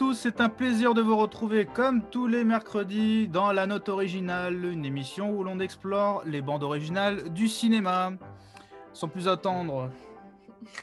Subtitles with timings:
[0.00, 4.64] Tous, c'est un plaisir de vous retrouver comme tous les mercredis dans La Note Originale,
[4.64, 8.12] une émission où l'on explore les bandes originales du cinéma.
[8.94, 9.90] Sans plus attendre,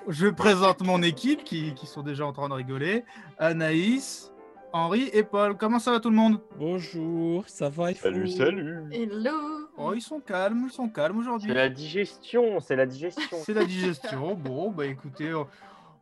[0.07, 3.05] je présente mon équipe qui, qui sont déjà en train de rigoler.
[3.39, 4.31] Anaïs,
[4.71, 5.57] Henri et Paul.
[5.57, 6.39] Comment ça va tout le monde?
[6.59, 8.83] Bonjour, ça va et Salut, salut.
[8.91, 9.31] Hello
[9.79, 11.49] Oh, ils sont calmes, ils sont calmes aujourd'hui.
[11.49, 13.37] C'est la digestion, c'est la digestion.
[13.43, 14.35] C'est la digestion.
[14.35, 15.33] Bon, bah écoutez,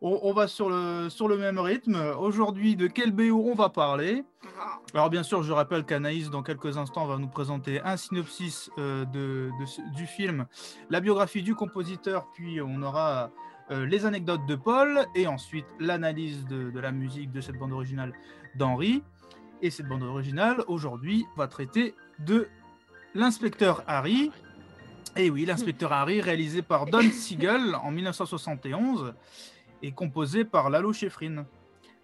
[0.01, 1.95] on, on va sur le, sur le même rythme.
[2.19, 4.23] Aujourd'hui, de quel BO on va parler
[4.93, 9.05] Alors bien sûr, je rappelle qu'Anaïs, dans quelques instants, va nous présenter un synopsis euh,
[9.05, 9.51] de,
[9.95, 10.45] du film,
[10.89, 13.31] la biographie du compositeur, puis on aura
[13.71, 17.73] euh, les anecdotes de Paul, et ensuite l'analyse de, de la musique de cette bande
[17.73, 18.13] originale
[18.55, 19.03] d'Henri.
[19.61, 22.47] Et cette bande originale, aujourd'hui, va traiter de
[23.15, 24.31] l'inspecteur Harry.
[25.15, 29.13] Et oui, l'inspecteur Harry, réalisé par Don Siegel en 1971
[29.81, 31.45] et composé par Lalo Schifrin.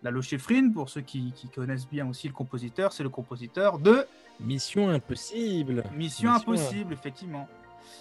[0.03, 4.05] Lalo Schifrin, pour ceux qui, qui connaissent bien aussi le compositeur, c'est le compositeur de
[4.39, 5.83] Mission impossible.
[5.95, 7.47] Mission Mission, Impossible, effectivement.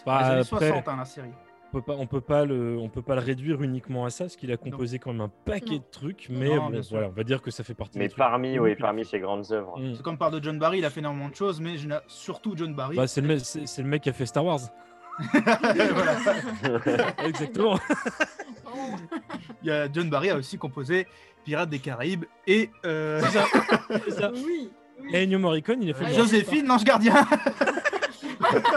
[0.07, 1.29] Bah, Les années après, 60, hein, la série.
[1.69, 4.25] on peut pas, on peut pas le, on peut pas le réduire uniquement à ça,
[4.25, 5.77] parce qu'il a composé quand même un paquet Non.
[5.79, 6.97] de trucs, mais Non, bon, bien sûr.
[6.97, 7.99] voilà, on va dire que ça fait partie.
[7.99, 9.79] Mais parmi, oui, parmi ses grandes œuvres.
[9.79, 9.97] Mm.
[9.97, 11.75] C'est comme par de John Barry, il a fait énormément de choses, mais
[12.07, 12.97] surtout John Barry.
[12.97, 14.61] Bah, le, c'est le mec qui a fait Star Wars.
[17.25, 17.79] Exactement.
[19.63, 21.07] Il y a John Barry a aussi composé
[21.45, 23.21] Pirates des Caraïbes et euh,
[24.11, 24.31] ça.
[24.33, 24.71] Oui,
[25.03, 25.11] oui.
[25.13, 26.05] Et Ennio Morricone, il a fait.
[26.05, 27.27] Ouais, Joséphine, l'ange gardien.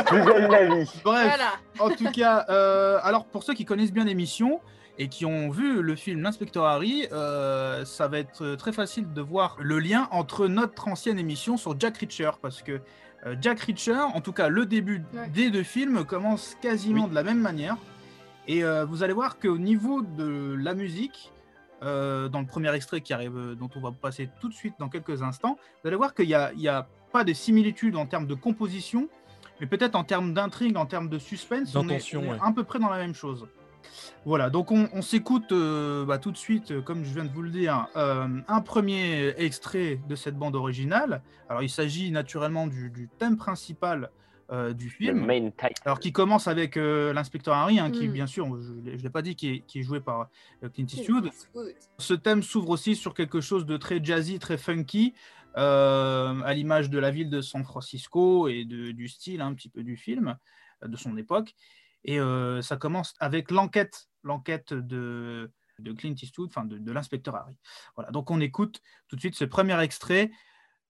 [0.07, 0.89] Plus belle la vie.
[1.03, 1.51] Bref, Voilà.
[1.79, 4.59] en tout cas, euh, alors pour ceux qui connaissent bien l'émission
[4.97, 9.21] et qui ont vu le film L'inspecteur Harry, euh, ça va être très facile de
[9.21, 12.79] voir le lien entre notre ancienne émission sur Jack Reacher parce que euh,
[13.41, 15.29] Jack Reacher, en tout cas le début Ouais.
[15.29, 17.77] des deux films commence quasiment de la même manière
[18.47, 21.31] et euh, vous allez voir qu'au niveau de la musique,
[21.83, 24.73] euh, dans le premier extrait qui arrive, euh, dont on va passer tout de suite
[24.79, 27.95] dans quelques instants, vous allez voir qu'il n'y a, il y a pas de similitude
[27.95, 29.07] en termes de composition,
[29.61, 32.37] mais peut-être en termes d'intrigue, en termes de suspense, on est, on est ouais.
[32.41, 33.47] à peu près dans la même chose.
[34.25, 37.31] Voilà, donc on, on s'écoute euh, bah, tout de suite, euh, comme je viens de
[37.31, 41.21] vous le dire, euh, un premier extrait de cette bande originale.
[41.49, 44.09] Alors il s'agit naturellement du, du thème principal
[44.51, 45.25] euh, du film.
[45.25, 45.81] main title.
[45.85, 48.11] Alors qui commence avec euh, l'inspecteur Harry, hein, qui Mm.
[48.11, 50.29] bien sûr, je ne l'ai pas dit, qui est, qui est joué par
[50.63, 51.29] euh, Clint Eastwood.
[51.97, 55.13] Ce thème s'ouvre aussi sur quelque chose de très jazzy, très funky,
[55.57, 59.69] euh, à l'image de la ville de San Francisco et de- du style un petit
[59.69, 60.35] peu du film,
[60.85, 61.55] de son époque.
[62.05, 65.51] Et euh, ça commence avec l'enquête, l'enquête de,
[65.97, 67.57] Clint Eastwood, enfin de, de l'inspecteur Harry.
[67.95, 70.31] Voilà, donc on écoute tout de suite ce premier extrait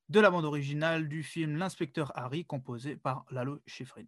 [0.10, 4.04] de la bande originale du film L'inspecteur Harry, composé par Lalo Schifrin.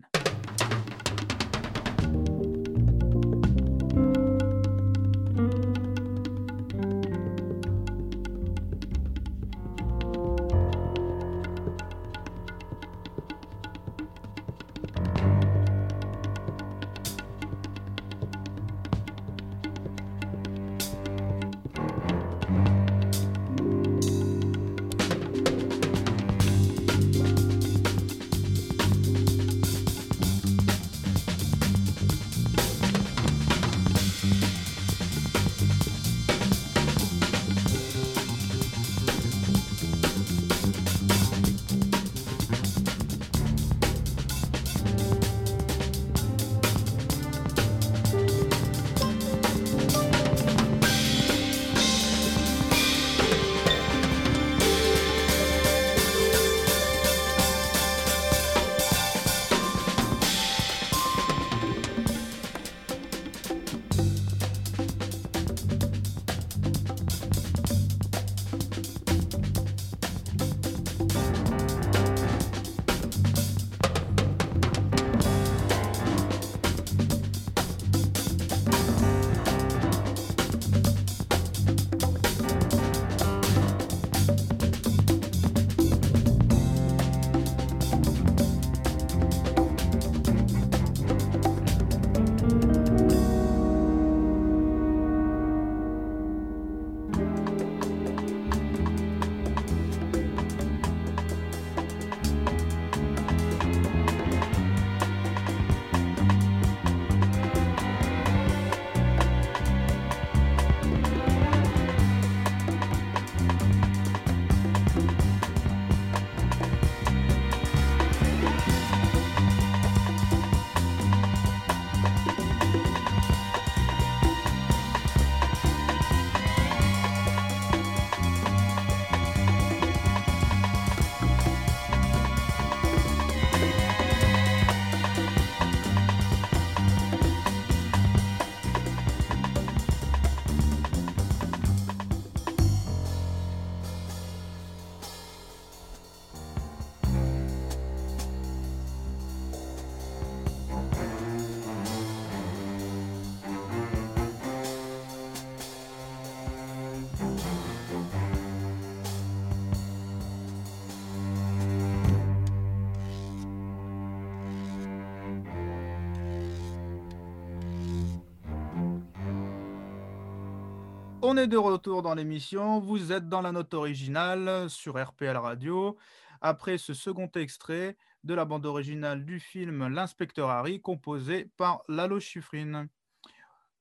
[171.27, 172.79] On est de retour dans l'émission.
[172.79, 175.97] Vous êtes dans la note originale sur RPL Radio.
[176.39, 182.19] Après ce second extrait de la bande originale du film L'inspecteur Harry, composé par Lalo
[182.19, 182.87] Schifrin.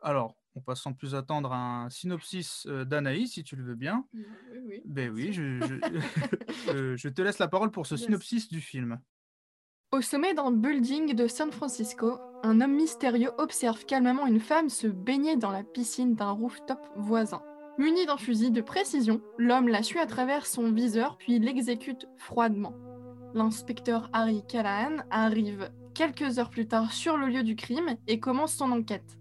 [0.02, 4.06] Alors, on passe sans plus attendre un synopsis euh, d'Anaïs, si tu le veux bien.
[4.14, 4.24] Oui,
[4.66, 4.82] oui.
[4.86, 5.58] Ben oui, je,
[6.72, 9.00] je- je te laisse la parole pour ce synopsis du film.
[9.94, 14.88] Au sommet d'un building de San Francisco, un homme mystérieux observe calmement une femme se
[14.88, 17.42] baigner dans la piscine d'un rooftop voisin.
[17.78, 22.72] Muni d'un fusil de précision, l'homme la suit à travers son viseur puis l'exécute froidement.
[23.34, 28.54] L'inspecteur Harry Callahan arrive quelques heures plus tard sur le lieu du crime et commence
[28.54, 29.16] son enquête.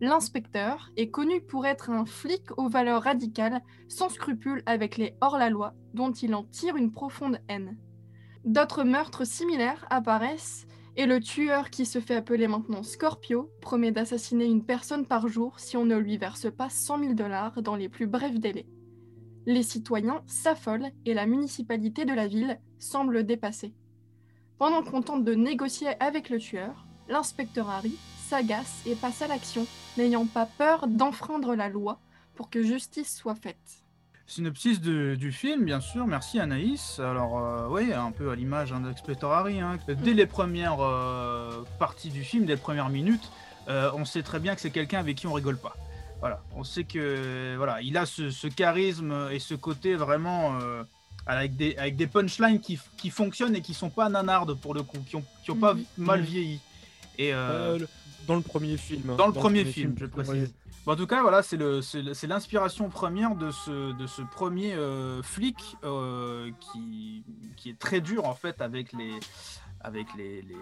[0.00, 5.74] L'inspecteur est connu pour être un flic aux valeurs radicales, sans scrupules avec les hors-la-loi,
[5.92, 7.76] dont il en tire une profonde haine.
[8.44, 14.44] D'autres meurtres similaires apparaissent et le tueur qui se fait appeler maintenant Scorpio promet d'assassiner
[14.44, 17.88] une personne par jour si on ne lui verse pas 100 000 dollars dans les
[17.88, 18.66] plus brefs délais.
[19.46, 23.74] Les citoyens s'affolent et la municipalité de la ville semble dépassée.
[24.58, 27.96] Pendant qu'on tente de négocier avec le tueur, l'inspecteur Harry
[28.28, 31.98] s'agace et passe à l'action, n'ayant pas peur d'enfreindre la loi
[32.34, 33.83] pour que justice soit faite.
[34.26, 36.06] Synopsis de- du film, bien sûr.
[36.06, 36.98] Merci Anaïs.
[36.98, 39.60] Alors, euh, oui, un peu à l'image hein, d'Inspector Harry.
[39.60, 39.78] hein.
[39.86, 43.30] Dès les premières euh, parties du film, dès les premières minutes,
[43.68, 45.76] euh, on sait très bien que c'est quelqu'un avec qui on rigole pas.
[46.20, 50.54] Voilà, on sait que voilà, il a ce, ce charisme et ce côté vraiment
[51.26, 54.82] avec des avec des punchlines qui, qui fonctionnent et qui sont pas nanardes pour le
[54.82, 55.84] coup, qui ont qui ont pas Mhm.
[55.98, 56.26] mal Mhm.
[56.26, 56.60] vieilli.
[57.18, 57.86] Et le-
[58.26, 59.10] dans le premier film.
[59.10, 59.16] hein.
[59.16, 60.10] dans le premier film, je ouais.
[60.10, 60.54] précise.
[60.86, 64.06] Bon, en tout cas, voilà, c'est le- c'est le- c'est l'inspiration première de ce, de
[64.06, 67.24] ce premier euh, flic euh, qui,
[67.56, 69.12] qui est très dur en fait avec les
[69.80, 70.54] avec les, les,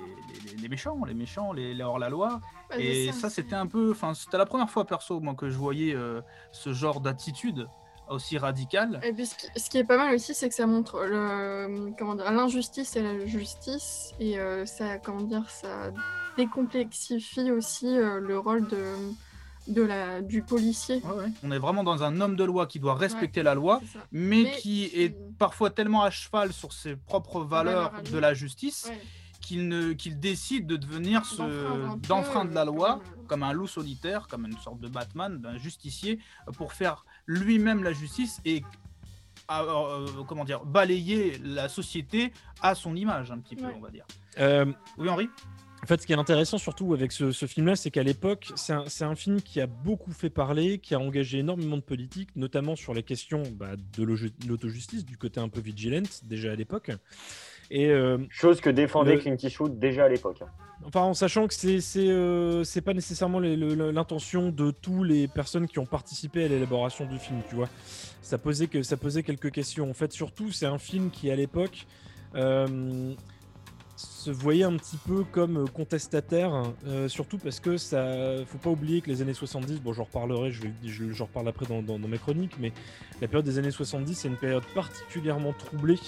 [0.50, 2.41] les- les méchants, les méchants, les, les hors-la-loi.
[2.76, 5.94] Et ça, c'était un peu, enfin, c'était la première fois perso moi que je voyais
[5.94, 6.20] euh,
[6.50, 7.69] ce genre d'attitude
[8.08, 9.00] aussi radicale.
[9.05, 11.93] Et puis ce qui, ce qui est pas mal aussi, c'est que ça montre le
[11.97, 15.93] comment dire l'injustice et la justice et euh, ça comment dire ça
[16.37, 18.94] décomplexifie aussi euh, le rôle de
[19.69, 20.96] de la du policier.
[21.05, 21.32] Ouais, ouais.
[21.44, 24.51] On est vraiment dans un homme de loi qui doit respecter la loi, mais, Mais
[24.58, 29.01] qui est parfois tellement à cheval sur ses propres valeurs de la justice Ouais.
[29.41, 31.43] qu'il ne qu'il décide de devenir ce
[32.08, 35.58] D'enfreindre la euh, loi comme- comme un loup solitaire, comme une sorte de Batman, d'un
[35.58, 36.19] justicier
[36.56, 38.65] pour faire lui-même la justice et
[39.46, 43.74] à- euh, comment dire balayer la société à son image un petit peu Ouais.
[43.77, 44.06] on va dire.
[44.41, 44.67] Euh,
[44.98, 45.29] Oui Henri?
[45.82, 48.72] En fait, ce qui est intéressant surtout avec ce, ce film-là, c'est qu'à l'époque, c'est
[49.03, 52.94] un, film qui a beaucoup fait parler, qui a engagé énormément de politique, notamment sur
[52.94, 56.93] les questions bah, de l'auto- l'autojustice, du côté un peu vigilante, déjà à l'époque.
[57.72, 60.43] Et euh, Chose que défendait Le- Clint Eastwood déjà à l'époque.
[60.84, 65.81] enfin, en sachant que c'est c'est euh, pas nécessairement l'intention de tous les personnes qui
[65.81, 67.69] ont participé à l'élaboration du film, tu vois.
[68.20, 69.91] Ça posait que ça posait quelques questions.
[69.91, 71.86] En fait, surtout, c'est un film qui à l'époque
[72.36, 73.15] euh,
[74.22, 76.52] se voyait un petit peu comme contestataire,
[76.86, 78.05] euh, surtout parce que ça,
[78.46, 81.67] faut pas oublier que les années 70, bon, j'en reparlerai, je vais, je- reparle après
[81.67, 82.72] dans, dans, dans ma chronique, mais
[83.20, 85.98] la période des années 70, c'est une période particulièrement troublée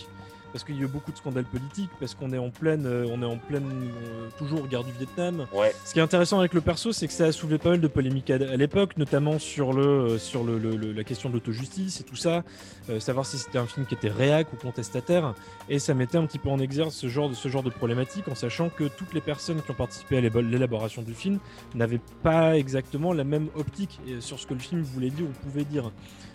[0.54, 3.08] parce qu'il y a eu beaucoup de scandales politiques, parce qu'on est en pleine, euh,
[3.11, 5.46] on est en pleine, euh, toujours guerre du Vietnam.
[5.52, 5.75] Ouais.
[5.84, 7.88] Ce qui est intéressant avec le perso, c'est que ça a soulevé pas mal de
[7.88, 11.34] polémiques à, à l'époque, notamment sur le, euh, sur le, le- le- la question de
[11.34, 12.44] l'autojustice et tout ça,
[12.88, 15.34] euh, savoir si c'était un film qui était réac ou contestataire,
[15.68, 18.28] et ça mettait un petit peu en exergue ce genre de ce genre de problématique,
[18.28, 21.40] en sachant que toutes les personnes qui ont participé à l'élaboration du film
[21.75, 25.64] n'avaient pas exactement la même optique sur ce que le film voulait dire ou pouvait
[25.64, 25.90] dire,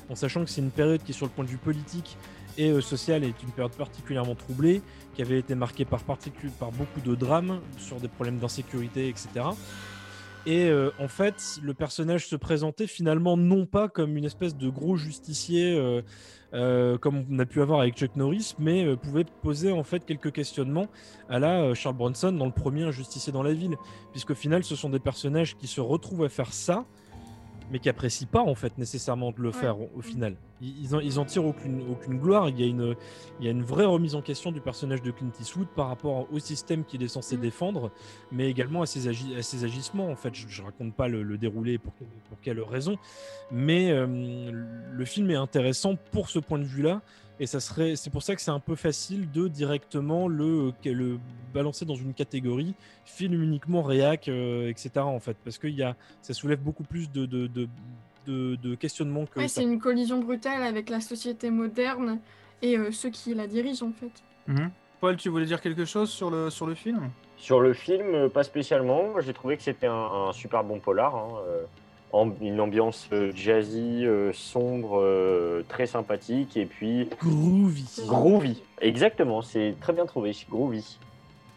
[0.09, 2.17] en sachant que c'est une période qui, sur le point de vue politique
[2.60, 4.82] et euh, social, est une période particulièrement troublée,
[5.16, 9.30] qui avait été marquée par, beaucoup de drames sur des problèmes d'insécurité, etc.
[10.46, 14.70] Et euh, en fait, le personnage se présentait finalement non pas comme une espèce de
[14.70, 16.01] gros justicier euh,
[16.54, 20.32] euh, comme on a pu avoir avec Chuck Norris, mais pouvait poser en fait quelques
[20.32, 20.88] questionnements
[21.30, 23.75] à la Charles Bronson dans le premier justicier dans la ville,
[24.12, 26.86] puisqu'au final, ce sont des personnages qui se retrouvent à faire ça,
[27.71, 29.53] mais qui apprécient pas en fait nécessairement de le Ouais.
[29.53, 30.35] faire au, au final.
[30.61, 32.49] Ils, ils en, ils en tirent aucune, aucune gloire.
[32.49, 32.95] Il y, a une,
[33.39, 36.27] il y a une vraie remise en question du personnage de Clint Eastwood par rapport
[36.33, 37.41] au système qu'il est censé Mm.
[37.41, 37.91] défendre,
[38.31, 40.09] mais également à ses, agi- à ses agissements.
[40.09, 42.97] En fait, je, je raconte pas le, le déroulé pour, pour quelle raison,
[43.51, 44.51] mais euh,
[44.91, 47.01] le film est intéressant pour ce point de vue-là.
[47.41, 51.19] Et ça serait, c'est pour ça que c'est un peu facile de directement le, le
[51.53, 54.91] balancer dans une catégorie film uniquement réac, euh, etc.
[54.98, 57.67] En fait, parce que il y a, ça soulève beaucoup plus de, de, de,
[58.27, 59.62] de, de questionnements que Ouais, ça.
[59.62, 62.19] c'est une collision brutale avec la société moderne
[62.62, 64.12] et euh, ceux qui la dirigent en fait.
[64.48, 64.69] Mhm.
[65.00, 67.10] Paul, tu voulais dire quelque chose sur le sur le film?
[67.38, 69.12] Sur le film, euh, pas spécialement.
[69.12, 69.93] Moi, J'ai trouvé que c'était un,
[70.27, 71.15] un super bon polar.
[71.15, 71.63] hein, euh,
[72.42, 77.86] une ambiance euh, jazzy, euh, sombre, euh, très sympathique et puis Groovy.
[78.06, 78.63] groovy.
[78.82, 80.98] Exactement, c'est très bien trouvé, groovy.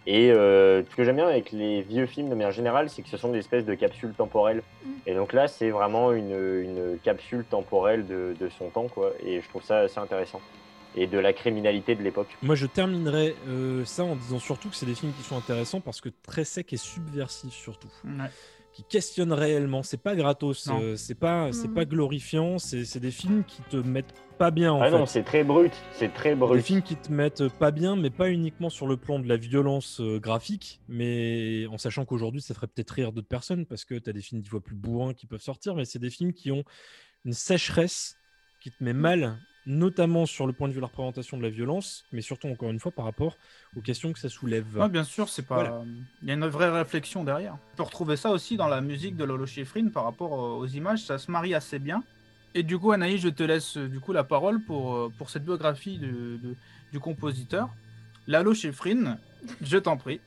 [0.06, 3.08] Et euh, ce que j'aime bien avec les vieux films de manière générale, c'est que
[3.08, 4.62] ce sont des espèces de capsules temporelles.
[4.84, 4.90] Mm.
[5.06, 9.12] Et donc là, c'est vraiment une, une capsule temporelle de, de son temps, quoi.
[9.24, 10.40] Et je trouve ça assez intéressant.
[10.96, 12.26] Et de la criminalité de l'époque.
[12.42, 15.80] Moi, je terminerai euh, ça en disant surtout que c'est des films qui sont intéressants
[15.80, 18.26] parce que très sec et subversif surtout, Ouais.
[18.72, 19.82] Qui questionnent réellement.
[19.82, 21.74] C'est pas gratos, euh, c'est pas, c'est Mhm.
[21.74, 22.58] pas glorifiant.
[22.58, 24.98] C'est des films qui te mettent pas bien en ah fait.
[24.98, 26.62] non, c'est très brut, c'est très Des brut.
[26.64, 30.00] films qui te mettent pas bien, mais pas uniquement sur le plan de la violence
[30.00, 34.08] euh, graphique, mais en sachant qu'aujourd'hui, ça ferait peut-être rire d'autres personnes parce que tu
[34.10, 36.50] as des films dix fois plus bourrins qui peuvent sortir, mais c'est des films qui
[36.50, 36.64] ont
[37.24, 38.16] une sécheresse
[38.58, 41.50] qui te met mal, notamment sur le point de vue de la représentation de la
[41.50, 43.36] violence, mais surtout, encore une fois, par rapport
[43.76, 44.76] aux questions que ça soulève.
[44.76, 45.54] Ouais, bien sûr, c'est pas.
[45.54, 45.82] Voilà.
[46.22, 47.54] Il y a une vraie réflexion derrière.
[47.74, 50.66] On peut retrouver ça aussi dans la musique de Lolo Schifrin par rapport euh, aux
[50.66, 52.02] images, ça se marie assez bien.
[52.54, 55.30] Et du coup, Anaïs, je te laisse euh, du coup la parole pour, euh, pour
[55.30, 56.54] cette biographie de, de-
[56.92, 57.70] du compositeur.
[58.26, 59.18] Lalo Schifrin,
[59.62, 60.20] je t'en prie.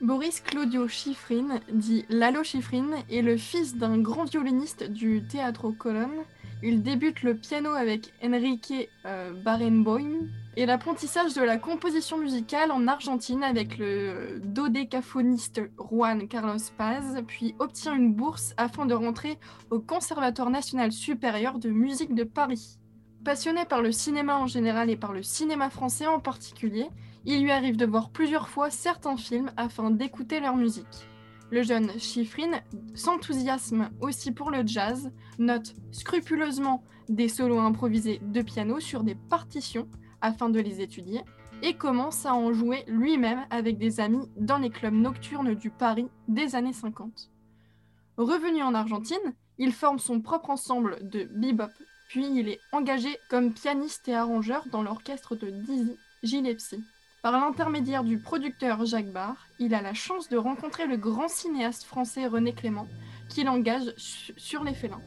[0.00, 6.24] Boris Claudio Schifrin, dit Lalo Schifrin, est le fils d'un grand violoniste du Teatro Colonne.
[6.62, 10.26] Il débute le piano avec Enrique euh, Barenboim
[10.56, 17.54] et l'apprentissage de la composition musicale en Argentine avec le dodécaphoniste Juan Carlos Paz, puis
[17.58, 19.38] obtient une bourse afin de rentrer
[19.68, 22.79] au Conservatoire national supérieur de musique de Paris.
[23.24, 26.88] Passionné par le cinéma en général et par le cinéma français en particulier,
[27.26, 31.06] il lui arrive de voir plusieurs fois certains films afin d'écouter leur musique.
[31.50, 32.60] Le jeune Schifrin
[32.94, 39.88] s'enthousiasme aussi pour le jazz, note scrupuleusement des solos improvisés de piano sur des partitions
[40.22, 41.22] afin de les étudier,
[41.62, 46.08] et commence à en jouer lui-même avec des amis dans les clubs nocturnes du Paris
[46.28, 47.30] des années 50.
[48.16, 51.70] Revenu en Argentine, il forme son propre ensemble de bebop,
[52.10, 56.82] puis il est engagé comme pianiste et arrangeur dans l'orchestre de Dizzy Gillespie.
[57.22, 61.84] Par l'intermédiaire du producteur Jacques Barr, il a la chance de rencontrer le grand cinéaste
[61.84, 62.88] français René Clément,
[63.28, 65.00] qui l'engage su- sur les félins.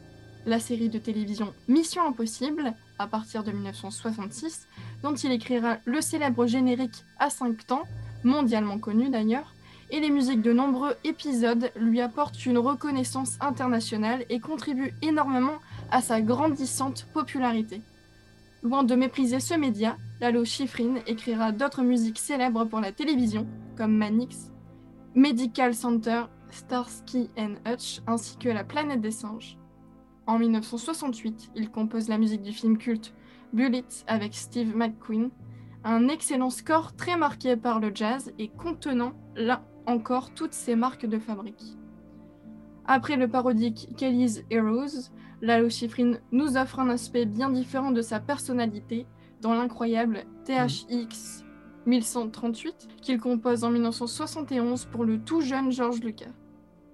[0.46, 4.66] La série de télévision Mission Impossible, à partir de 1966,
[5.02, 7.84] dont il écrira le célèbre générique à 5 temps,
[8.24, 9.54] mondialement connu d'ailleurs,
[9.92, 15.58] et les musiques de nombreux épisodes lui apportent une reconnaissance internationale et contribuent énormément
[15.94, 17.84] à sa grandissante popularité.
[18.64, 23.48] Loin de mépriser ce média, Lalo Schifrin écrira d'autres musiques célèbres pour la télévision,
[23.78, 24.52] comme Manix,
[25.14, 29.60] Medical Center, Starsky and Hutch, ainsi que La planète des singes.
[30.26, 33.14] En 1968, il compose la musique du film culte
[33.54, 35.30] Bullet avec Steve McQueen,
[35.84, 41.06] un excellent score très marqué par le jazz et contenant, là encore, toutes ses marques
[41.06, 41.78] de fabrique.
[42.86, 45.10] Après le parodique Kelly's Heroes,
[45.42, 49.06] Lalo Schifrin nous offre un aspect bien différent de sa personnalité
[49.42, 51.44] dans l'incroyable THX
[51.86, 56.32] 1138 qu'il compose en 1971 pour le tout jeune George Lucas.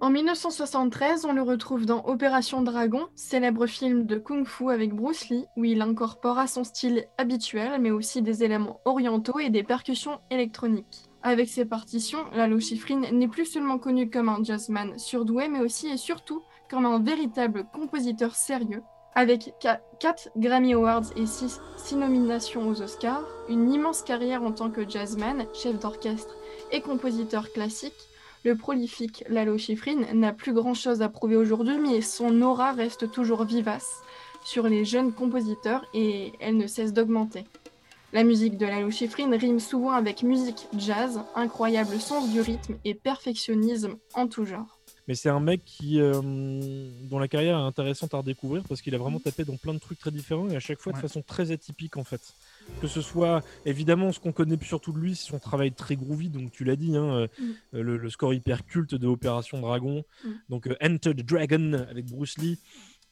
[0.00, 5.44] En 1973, on le retrouve dans Opération Dragon, célèbre film de kung-fu avec Bruce Lee,
[5.56, 10.20] où il incorpore à son style habituel, mais aussi des éléments orientaux et des percussions
[10.30, 11.09] électroniques.
[11.22, 15.88] Avec ses partitions, Lalo Schifrin n'est plus seulement connu comme un jazzman surdoué, mais aussi
[15.88, 18.82] et surtout comme un véritable compositeur sérieux,
[19.14, 19.52] avec
[20.00, 21.60] 4 Grammy Awards et 6
[21.96, 26.34] nominations aux Oscars, une immense carrière en tant que jazzman, chef d'orchestre
[26.72, 27.92] et compositeur classique,
[28.44, 33.44] le prolifique Lalo Schifrin n'a plus grand-chose à prouver aujourd'hui, mais son aura reste toujours
[33.44, 34.00] vivace
[34.42, 37.44] sur les jeunes compositeurs et elle ne cesse d'augmenter.
[38.12, 42.94] La musique de Lalo Schifrin rime souvent avec musique jazz, incroyable sens du rythme et
[42.94, 44.80] perfectionnisme en tout genre.
[45.06, 46.20] Mais c'est un mec qui, euh,
[47.08, 49.78] dont la carrière est intéressante à redécouvrir parce qu'il a vraiment tapé dans plein de
[49.78, 50.98] trucs très différents et à chaque fois Ouais.
[50.98, 52.20] de façon très atypique en fait.
[52.80, 56.28] Que ce soit, évidemment, ce qu'on connaît surtout de lui, c'est son travail très groovy,
[56.28, 57.44] donc tu l'as dit, hein, euh, Mm.
[57.74, 60.28] euh, le, le score hyper culte de Opération Dragon, Mm.
[60.48, 62.58] donc euh, Enter the Dragon avec Bruce Lee,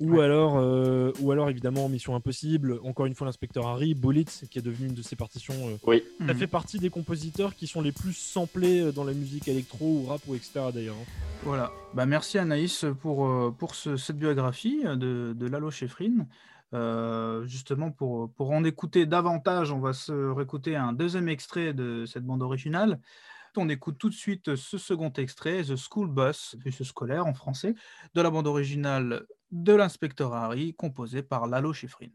[0.01, 0.25] ou, Ouais.
[0.25, 4.63] alors, euh, ou alors évidemment Mission Impossible, encore une fois l'inspecteur Harry, Bullet, qui est
[4.63, 5.55] devenu une de ses partitions.
[5.69, 6.35] euh, Oui, Ça Mhm.
[6.39, 10.07] fait partie des compositeurs qui sont les plus samplés euh, dans la musique électro ou
[10.07, 10.71] rap ou etc.
[10.73, 10.97] d'ailleurs.
[10.97, 11.07] hein.
[11.43, 11.73] Voilà.
[11.95, 16.27] Bah, merci Anaïs pour, euh, pour ce- cette biographie de, de Lalo Schifrin.
[16.75, 22.05] Euh, justement, pour, pour en écouter davantage, on va se réécouter un deuxième extrait de
[22.07, 23.01] cette bande originale.
[23.57, 27.75] On écoute tout de suite ce second extrait, The School Bus, bus scolaire en français,
[28.15, 32.09] de la bande originale de l'inspecteur Harry, composée par Lalo Schifrin.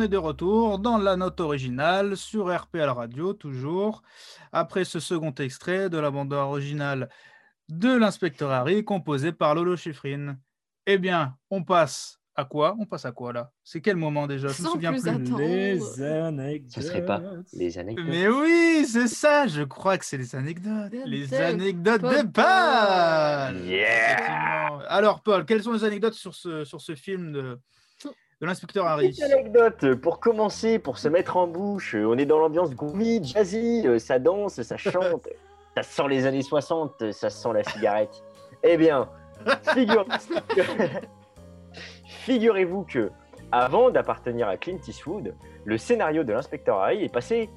[0.00, 4.00] On est de retour dans la note originale sur RPL Radio, toujours.
[4.50, 7.10] Après ce second extrait de la bande originale
[7.68, 10.38] de l'inspecteur Harry, composé par Lolo Schifrin.
[10.86, 12.76] Eh bien, on passe à quoi?
[12.78, 13.50] On passe à quoi là?
[13.62, 14.48] C'est quel moment déjà?
[14.48, 15.04] Je me Sans souviens plus.
[15.36, 16.72] Les anecdotes.
[16.72, 17.20] Ce serait pas
[17.52, 18.06] les anecdotes.
[18.08, 20.92] Mais oui, c'est ça, je crois que c'est les anecdotes.
[20.92, 23.66] De- Les de anecdotes de Paul.
[23.68, 24.78] Yeah.
[24.88, 27.58] Alors Paul, quelles sont les anecdotes sur ce, sur ce film de,
[28.40, 31.94] de l'inspecteur Harry Petite anecdote pour commencer, pour se mettre en bouche.
[31.94, 35.28] On est dans l'ambiance groovy, jazzy, euh, ça danse, ça chante,
[35.76, 38.22] ça sent les années 60, euh, ça sent la cigarette.
[38.62, 39.08] Eh bien,
[39.74, 40.06] figure-
[42.04, 43.10] figurez-vous que,
[43.52, 47.50] avant d'appartenir à Clint Eastwood, le scénario de l'inspecteur Harry est passé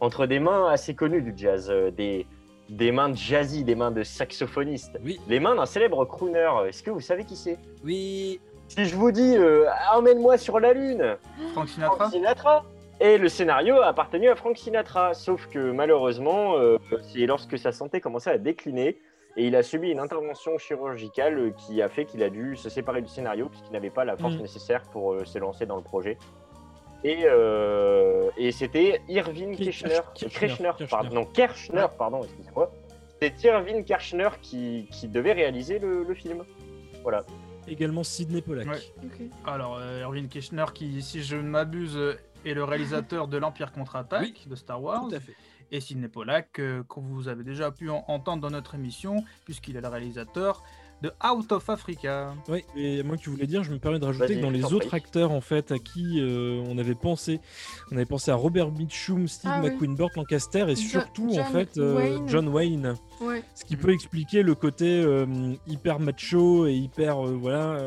[0.00, 2.26] entre des mains assez connues du jazz, euh, des,
[2.70, 6.48] des mains de jazzy, des mains de saxophonistes, Oui, les mains d'un célèbre crooner.
[6.66, 7.58] Est-ce que vous savez qui c'est?
[7.84, 8.40] Oui.
[8.68, 11.16] Si je vous dis euh, emmène-moi sur la lune,
[11.52, 12.64] Frank Sinatra Frank Sinatra.
[13.00, 16.78] Et le scénario a appartenu à Frank Sinatra, sauf que malheureusement, euh,
[17.12, 18.98] c'est lorsque sa santé commençait à décliner
[19.36, 23.00] et il a subi une intervention chirurgicale qui a fait qu'il a dû se séparer
[23.00, 24.40] du scénario puisqu'il n'avait pas la force Mm.
[24.42, 26.18] nécessaire pour euh, se lancer dans le projet.
[27.04, 30.86] Et, euh, et c'était Irving Ki- Kirchner, Kirchner, Kirchner, Kirchner.
[30.90, 32.72] pardon, non, Kirchner, pardon, excusez-moi.
[33.22, 36.42] C'est Irving Kirchner qui, qui devait réaliser le, le film.
[37.04, 37.22] Voilà.
[37.68, 38.66] Également Sidney Pollack.
[38.68, 39.30] Ouais.
[39.46, 41.98] Alors, euh, Irving Kirchner, qui, si je ne m'abuse,
[42.44, 45.34] est le réalisateur de l'Empire contre-attaque Oui, de Star Wars, Tout à fait.
[45.70, 49.76] et Sidney Pollack, euh, que vous avez déjà pu en- entendre dans notre émission, puisqu'il
[49.76, 50.62] est le réalisateur
[51.02, 52.34] de Out of Africa.
[52.48, 54.88] Oui, et moi tu voulais dire, je me permets de rajouter que dans les autres
[54.88, 54.96] prie.
[54.96, 57.40] acteurs en fait à qui euh, on avait pensé,
[57.92, 59.70] on avait pensé à Robert Mitchum, Steve Ah oui.
[59.70, 62.28] McQueen, Burt Lancaster et Jo- surtout en John fait euh, Wayne.
[62.28, 62.94] John Wayne.
[63.20, 63.44] Ouais.
[63.54, 65.26] Ce qui peut expliquer le côté euh,
[65.68, 67.78] hyper macho et hyper euh, voilà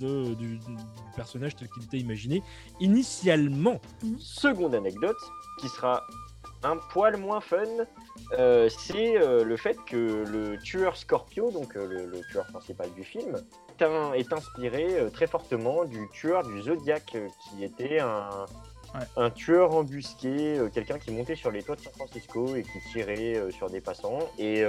[0.00, 0.76] de, du, du
[1.16, 2.42] personnage tel qu'il était imaginé
[2.80, 3.80] initialement.
[4.18, 5.16] Seconde anecdote,
[5.60, 6.02] qui sera
[6.62, 7.64] un poil moins fun,
[8.38, 12.90] euh, c'est euh, le fait que le tueur Scorpio, donc euh, le, le tueur principal
[12.92, 13.36] du film,
[13.78, 17.04] est, un- est inspiré très fortement du tueur du Zodiac,
[17.40, 18.28] qui était un,
[18.92, 19.06] Ouais.
[19.18, 23.40] un tueur embusqué, quelqu'un qui montait sur les toits de San Francisco et qui tirait
[23.52, 24.18] sur des passants.
[24.36, 24.64] Et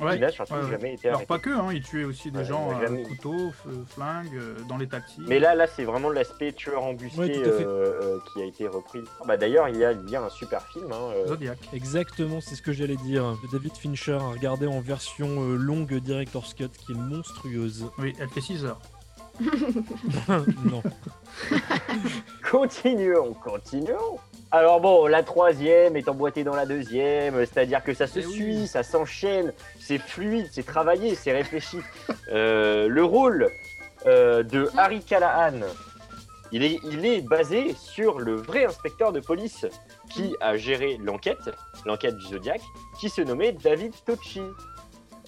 [0.00, 0.16] Ouais.
[0.16, 0.70] il n'a surtout ouais, ouais.
[0.70, 1.28] jamais été Alors arrêté.
[1.28, 3.52] pas que, hein, il tuait aussi des Ouais, gens a à jamais- couteau,
[3.88, 5.20] flingue, euh, dans les taxis.
[5.26, 9.00] Mais là, là, c'est vraiment l'aspect tueur embusqué euh, euh, qui a été repris.
[9.26, 10.90] Bah, D'ailleurs, il y a, il y a un super film.
[10.92, 11.58] hein, euh, Zodiac.
[11.72, 13.36] Exactement, c'est ce que j'allais dire.
[13.52, 17.86] David Fincher à regarder en version euh, longue director's cut qui est monstrueuse.
[17.98, 18.80] Oui, elle fait 6 heures.
[20.64, 20.82] non.
[22.50, 24.18] Continuons, continuons.
[24.54, 28.32] Alors bon, la troisième est emboîtée dans la deuxième, c'est-à-dire que ça se Eh oui.
[28.34, 31.78] suit, ça s'enchaîne, c'est fluide, c'est travaillé, c'est réfléchi.
[32.30, 33.48] Euh, le rôle
[34.04, 35.60] euh, de Harry Callahan,
[36.52, 39.64] il est, il est basé sur le vrai inspecteur de police
[40.10, 41.50] qui a géré l'enquête,
[41.86, 42.60] l'enquête du Zodiac,
[43.00, 44.42] qui se nommait David Tochi.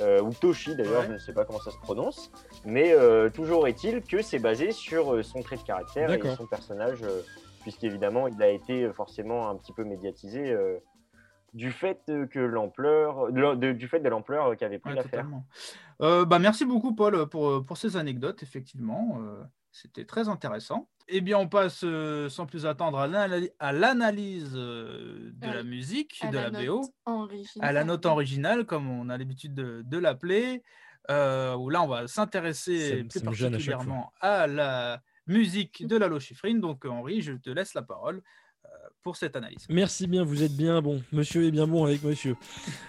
[0.01, 1.07] Euh, ou Toshi d'ailleurs, Ouais.
[1.09, 2.31] je ne sais pas comment ça se prononce,
[2.67, 2.95] mais
[3.33, 6.99] toujours est-il que c'est basé sur son trait de caractère et son personnage,
[7.65, 10.79] puisqu'évidemment il a été euh, forcément un petit peu médiatisé euh,
[11.53, 15.27] du fait euh, que l'ampleur, de du fait de l'ampleur qu'avait pris Ouais, l'affaire.
[16.03, 18.43] Euh, bah, merci beaucoup, Paul, pour, pour ces anecdotes.
[18.43, 20.89] Effectivement, euh, c'était très intéressant.
[21.09, 26.29] Eh bien, on passe euh, sans plus attendre à l'analyse euh, de la musique, À
[26.29, 27.69] de la, note BO, originale.
[27.69, 30.63] à la note originale, comme on a l'habitude de, de l'appeler,
[31.11, 36.55] euh, où là, on va s'intéresser plus à particulièrement à, la musique de Lalo Schifrin.
[36.59, 38.23] Donc, Henri, je te laisse la parole
[38.65, 38.69] euh,
[39.03, 39.67] pour cette analyse.
[39.69, 41.03] Merci bien, vous êtes bien bon.
[41.13, 42.37] Monsieur est bien bon avec monsieur.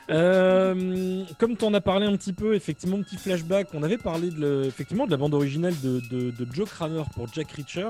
[0.10, 4.30] Euh, comme tu en as parlé un petit peu, effectivement, petit flashback, on avait parlé
[4.30, 7.90] de, le- effectivement, de la bande originale de, de- de Joe Kramer pour Jack Reacher.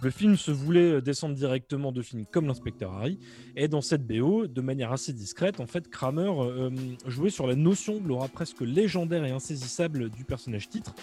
[0.00, 3.18] Le film se voulait descendre directement de films comme l'inspecteur Harry.
[3.56, 6.70] Et dans cette BO, de manière assez discrète, en fait, Kramer euh,
[7.06, 10.94] jouait sur la notion de l'aura presque légendaire et insaisissable du personnage titre.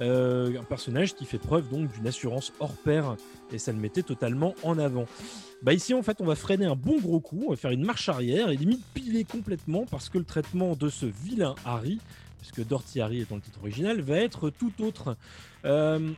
[0.00, 3.16] Euh, un personnage qui fait preuve donc d'une assurance hors pair
[3.50, 5.06] et ça le mettait totalement en avant.
[5.62, 7.84] Bah ici en fait on va freiner un bon gros coup, on va faire une
[7.84, 11.98] marche arrière et limite piler complètement parce que le traitement de ce vilain Harry,
[12.38, 15.16] puisque Dorothy Harry est dans le titre original, va être tout autre.
[15.64, 16.10] Euh,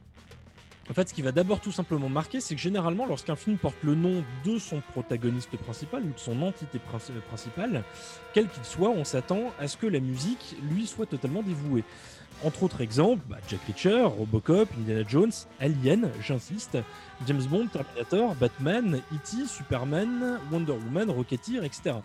[0.91, 3.77] en fait, ce qui va d'abord tout simplement marquer, c'est que généralement, lorsqu'un film porte
[3.83, 7.85] le nom de son protagoniste principal ou de son entité princi- principale,
[8.33, 11.85] quel qu'il soit, on s'attend à ce que la musique lui soit totalement dévouée.
[12.45, 16.79] Entre autres exemples, bah, Jack Reacher, Robocop, Indiana Jones, Alien, j'insiste,
[17.27, 21.97] James Bond, Terminator, Batman, E.T., Superman, Wonder Woman, Rocketeer, etc.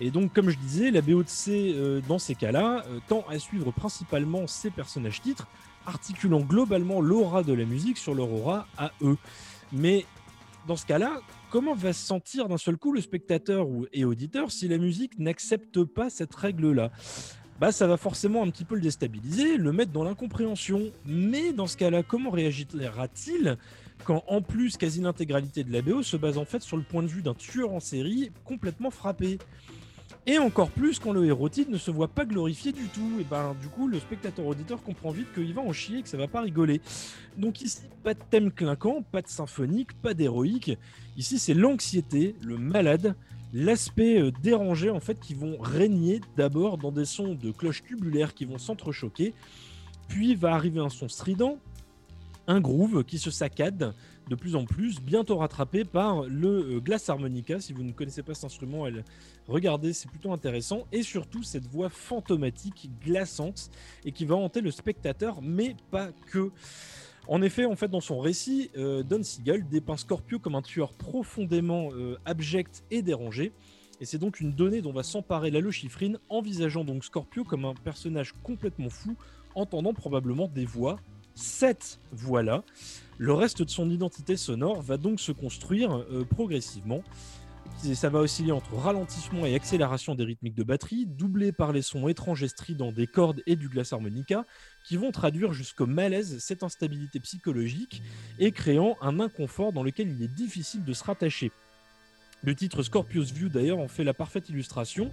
[0.00, 3.72] Et donc, comme je disais, la BOTC, euh, dans ces cas-là, euh, tend à suivre
[3.72, 5.48] principalement ces personnages titres,
[5.88, 9.16] articulant globalement l'aura de la musique sur leur aura à eux.
[9.72, 10.04] Mais
[10.66, 11.20] dans ce cas-là,
[11.50, 15.82] comment va se sentir d'un seul coup le spectateur et auditeur si la musique n'accepte
[15.84, 16.90] pas cette règle-là?
[17.58, 20.92] Bah, ça va forcément un petit peu le déstabiliser, le mettre dans l'incompréhension.
[21.04, 23.56] Mais dans ce cas-là, comment réagira-t-il
[24.04, 27.02] quand en plus quasi l'intégralité de la BO se base en fait sur le point
[27.02, 29.38] de vue d'un tueur en série complètement frappé?
[30.28, 33.16] Et encore plus quand le héros ne se voit pas glorifié du tout.
[33.18, 36.18] Et ben du coup le spectateur auditeur comprend vite qu'il va en chier, que ça
[36.18, 36.82] va pas rigoler.
[37.38, 40.76] Donc ici pas de thème clinquant, pas de symphonique, pas d'héroïque.
[41.16, 43.16] Ici c'est l'anxiété, le malade,
[43.54, 48.34] l'aspect euh, dérangé en fait qui vont régner d'abord dans des sons de cloches tubulaires
[48.34, 49.32] qui vont s'entrechoquer,
[50.08, 51.58] puis va arriver un son strident,
[52.48, 53.94] un groove qui se saccade
[54.28, 57.60] de plus en plus, bientôt rattrapé par le euh, glass harmonica.
[57.60, 58.86] Si vous ne connaissez pas cet instrument,
[59.46, 60.86] regardez, c'est plutôt intéressant.
[60.92, 63.70] Et surtout cette voix fantomatique, glaçante,
[64.04, 66.50] et qui va hanter le spectateur, mais pas que.
[67.26, 70.94] En effet, en fait, dans son récit, euh, Don Siegel dépeint Scorpio comme un tueur
[70.94, 73.52] profondément euh, abject et dérangé.
[74.00, 77.74] Et c'est donc une donnée dont va s'emparer Lalo Schifrin, envisageant donc Scorpio comme un
[77.74, 79.16] personnage complètement fou,
[79.54, 81.00] entendant probablement des voix,
[81.38, 82.64] cette voix-là.
[83.16, 87.02] Le reste de son identité sonore va donc se construire euh, progressivement.
[87.94, 92.08] ça va osciller entre ralentissement et accélération des rythmiques de batterie, doublé par les sons
[92.08, 94.44] étranges stridents des cordes et du glace harmonica,
[94.86, 98.02] qui vont traduire jusqu'au malaise cette instabilité psychologique
[98.38, 101.52] et créant un inconfort dans lequel il est difficile de se rattacher.
[102.44, 105.10] Le titre Scorpius View d'ailleurs en fait la parfaite illustration.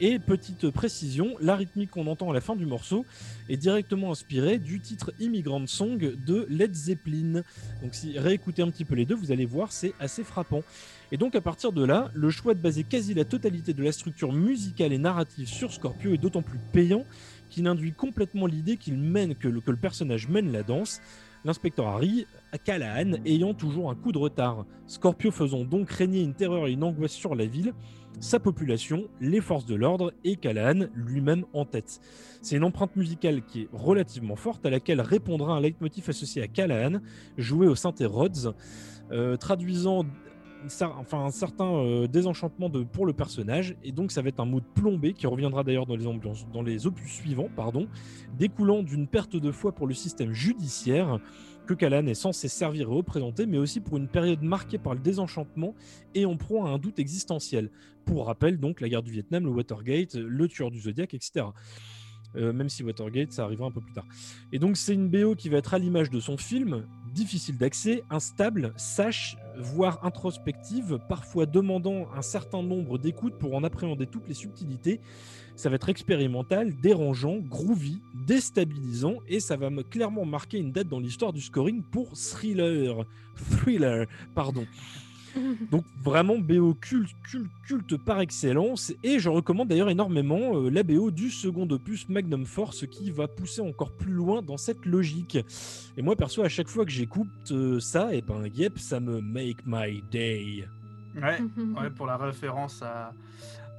[0.00, 3.04] Et petite précision, la rythmique qu'on entend à la fin du morceau
[3.48, 7.42] est directement inspirée du titre Immigrant Song de Led Zeppelin.
[7.82, 10.62] Donc si réécoutez un petit peu les deux, vous allez voir, c'est assez frappant.
[11.10, 13.90] Et donc à partir de là, le choix de baser quasi la totalité de la
[13.90, 17.04] structure musicale et narrative sur Scorpio est d'autant plus payant
[17.50, 18.98] qu'il induit complètement l'idée qu'il
[19.40, 21.00] que le personnage mène la danse
[21.44, 22.26] l'inspecteur Harry,
[22.64, 24.66] Callahan, ayant toujours un coup de retard.
[24.86, 27.74] Scorpio faisant donc régner une terreur et une angoisse sur la ville,
[28.20, 32.00] sa population, les forces de l'ordre et Callahan lui-même en tête.
[32.42, 36.48] C'est une empreinte musicale qui est relativement forte à laquelle répondra un leitmotiv associé à
[36.48, 37.00] Callahan,
[37.36, 38.54] joué au synthé Rhodes,
[39.12, 40.04] euh, traduisant
[40.66, 44.46] enfin, un certain euh, désenchantement de, pour le personnage, et donc ça va être un
[44.46, 47.88] mot plombé qui reviendra d'ailleurs dans les ambiances, dans les opus suivants, pardon,
[48.38, 51.18] découlant d'une perte de foi pour le système judiciaire
[51.66, 55.00] que Callan est censé servir et représenter, mais aussi pour une période marquée par le
[55.00, 55.74] désenchantement
[56.14, 57.70] et en proie à un doute existentiel.
[58.06, 61.46] Pour rappel, donc, la guerre du Vietnam, le Watergate, le tueur du Zodiac, etc.
[62.36, 64.06] Euh, même si Watergate, ça arrivera un peu plus tard.
[64.52, 68.02] Et donc, c'est une BO qui va être à l'image de son film, difficile d'accès,
[68.10, 74.34] instable, sage, voire introspective, parfois demandant un certain nombre d'écoutes pour en appréhender toutes les
[74.34, 75.00] subtilités.
[75.56, 80.88] Ça va être expérimental, dérangeant, groovy, déstabilisant et ça va me clairement marquer une date
[80.88, 83.04] dans l'histoire du scoring pour thriller.
[83.34, 84.66] Thriller, pardon.
[85.70, 88.92] Donc vraiment BO culte, culte, culte par excellence.
[89.02, 93.28] Et je recommande d'ailleurs énormément euh, la BO du second opus Magnum Force qui va
[93.28, 95.38] pousser encore plus loin dans cette logique.
[95.96, 99.00] Et moi perso, à chaque fois que j'écoute euh, ça, et eh ben yep, ça
[99.00, 100.66] me make my day.
[101.16, 101.38] Ouais,
[101.80, 103.12] ouais pour la référence à,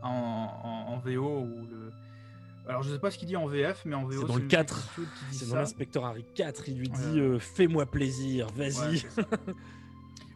[0.04, 1.91] en, VO ou le.
[2.67, 4.43] Alors je sais pas ce qu'il dit en VF, mais en VO c'est dans le
[4.43, 5.00] 4.
[5.32, 9.04] C'est dans l'inspecteur Harry 4, il lui dit euh, fais-moi plaisir, vas-y.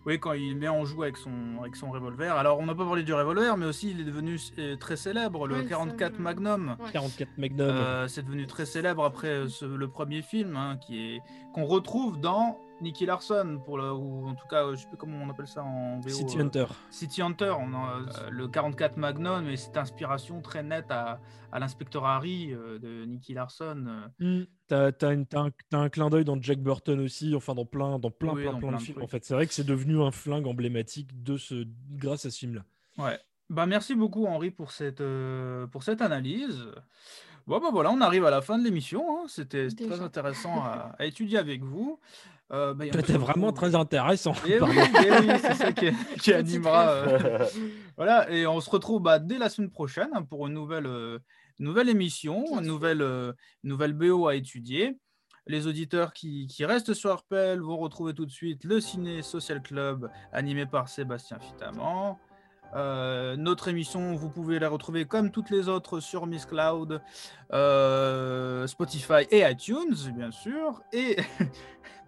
[0.05, 2.35] Oui, quand il met en joue avec son, avec son revolver.
[2.35, 5.47] Alors, on n'a pas parlé du revolver, mais aussi il est devenu euh, très célèbre,
[5.47, 6.75] le 44 Magnum.
[6.91, 7.69] 44 Magnum.
[7.69, 11.21] Euh, c'est devenu très célèbre après euh, le premier film, hein, qui est
[11.53, 15.17] qu'on retrouve dans Nicky Larson, pour le, ou en tout cas, je sais plus comment
[15.23, 16.09] on appelle ça en VO.
[16.09, 16.65] City Hunter.
[16.91, 21.19] City Hunter, on a, le 44 Magnum, et cette inspiration très nette à,
[21.51, 23.85] à l'inspecteur Harry de Nicky Larson.
[24.19, 24.43] Mm.
[24.67, 28.53] T'as as, un, clin d'œil dans Jack Burton aussi, enfin dans plein, dans plein, plein,
[28.55, 29.01] plein, de films.
[29.01, 32.39] En fait, c'est vrai que c'est devenu un flingue emblématique de ce, grâce à ce
[32.39, 32.63] film-là.
[32.97, 33.19] Ouais.
[33.49, 36.65] Bah merci beaucoup Henri pour cette, euh, pour cette analyse.
[37.45, 39.03] Bon bah voilà, on arrive à la fin de l'émission.
[39.17, 39.25] Hein.
[39.27, 41.99] C'était très intéressant à, étudier avec vous.
[42.51, 44.33] Euh, bah, C'était vraiment très intéressant.
[44.45, 44.75] Et oui,
[45.41, 46.87] c'est ça qui, animera.
[46.93, 47.45] Euh,
[47.97, 50.87] voilà, et on se retrouve bah, dès la semaine prochaine pour une nouvelle
[51.59, 54.97] nouvelle émission, une nouvelle, euh, nouvelle BO à étudier.
[55.45, 60.09] Les auditeurs qui, restent sur RPL vont retrouver tout de suite le Ciné Social Club
[60.31, 62.17] animé par Sébastien Fitaman.
[62.75, 67.01] Euh, notre émission, vous pouvez la retrouver comme toutes les autres sur Miss Cloud,
[67.51, 70.81] euh, Spotify et iTunes, bien sûr.
[70.93, 71.17] Et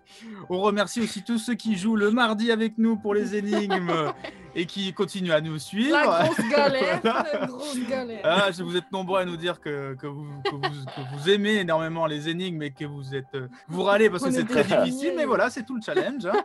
[0.49, 3.91] On remercie aussi tous ceux qui jouent le mardi avec nous pour les énigmes
[4.56, 5.91] et qui continuent à nous suivre.
[5.95, 7.25] La grosse galère, Voilà.
[7.41, 8.21] la grosse galère.
[8.23, 11.30] Ah, je- vous êtes nombreux à nous dire que, que vous, que vous- que vous
[11.30, 14.63] aimez énormément les énigmes et que vous êtes vous râlez parce que c'est est très
[14.63, 16.25] difficile, mais voilà, c'est tout le challenge.
[16.25, 16.43] hein.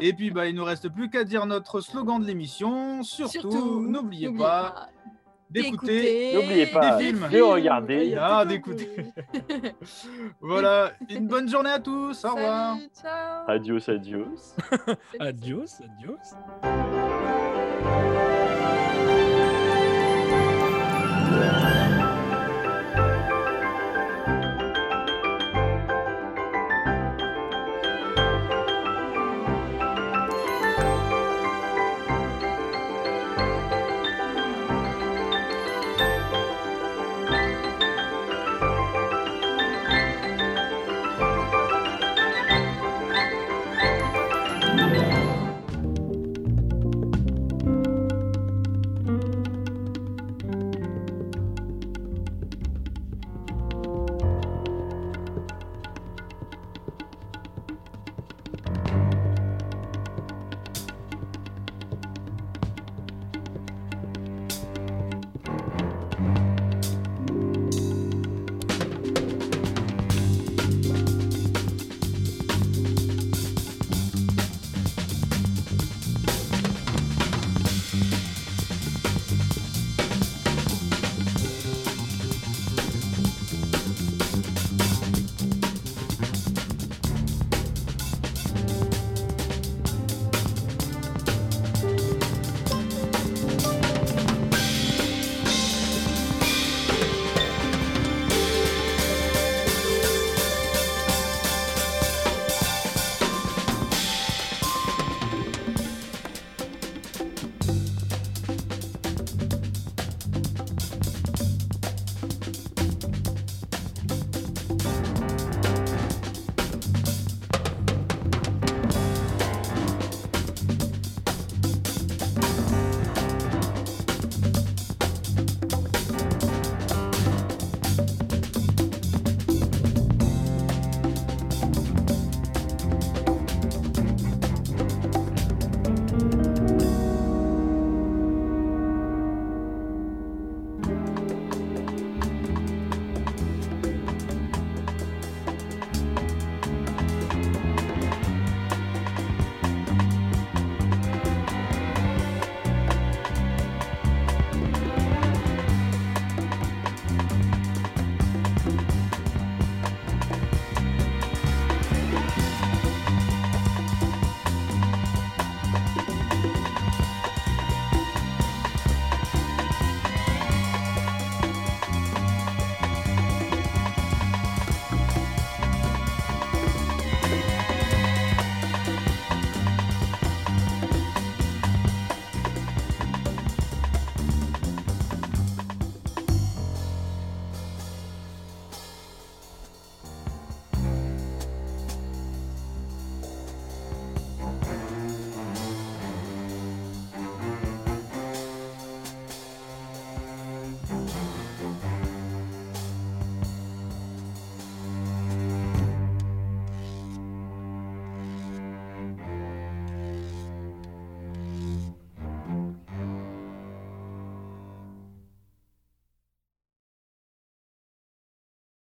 [0.00, 3.02] Et puis bah, il nous reste plus qu'à dire notre slogan de l'émission.
[3.02, 4.88] Surtout, n'oubliez pas
[5.50, 6.32] d'écouter.
[6.34, 7.28] N'oubliez pas Des films.
[7.30, 8.16] de regarder.
[8.18, 8.90] Ah, d'écouter.
[10.40, 12.24] Voilà, une bonne journée à tous.
[12.24, 12.76] Au revoir.
[12.76, 13.44] Salut, ciao.
[13.48, 14.54] Adios, adios.
[15.18, 16.18] Adios, adios.